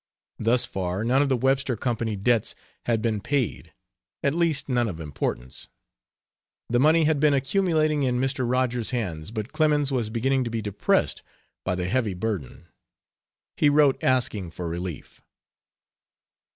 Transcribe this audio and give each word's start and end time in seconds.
Thus 0.39 0.65
far 0.65 1.03
none 1.03 1.21
of 1.21 1.29
the 1.29 1.37
Webster 1.37 1.75
Company 1.75 2.15
debts 2.15 2.55
had 2.87 3.03
been 3.03 3.21
paid 3.21 3.71
at 4.23 4.33
least, 4.33 4.67
none 4.67 4.89
of 4.89 4.99
importance. 4.99 5.67
The 6.71 6.79
money 6.79 7.03
had 7.03 7.19
been 7.19 7.35
accumulating 7.35 8.01
in 8.01 8.19
Mr. 8.19 8.43
Rogers's 8.49 8.89
hands, 8.89 9.29
but 9.29 9.53
Clemens 9.53 9.91
was 9.91 10.09
beginning 10.09 10.43
to 10.43 10.49
be 10.49 10.59
depressed 10.59 11.21
by 11.63 11.75
the 11.75 11.87
heavy 11.87 12.15
burden. 12.15 12.65
He 13.57 13.69
wrote 13.69 14.03
asking 14.03 14.49
for 14.49 14.67
relief. 14.67 15.21